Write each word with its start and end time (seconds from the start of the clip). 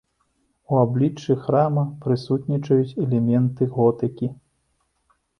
У 0.75 0.77
абліччы 0.83 1.33
храма 1.43 1.83
прысутнічаюць 2.05 2.97
элементы 3.03 3.67
готыкі. 3.75 4.31